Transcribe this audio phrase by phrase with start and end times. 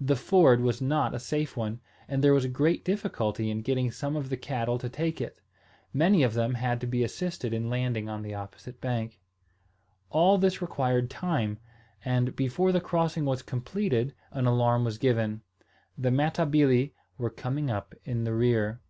[0.00, 4.14] The ford was not a safe one; and there was great difficulty in getting some
[4.14, 5.40] of the cattle to take it:
[5.92, 9.18] many of them had to be assisted in landing on the opposite bank.
[10.08, 11.58] All this required time;
[12.04, 15.42] and, before the crossing was completed an alarm was given.
[15.98, 18.80] The Matabili were coming up in the rear.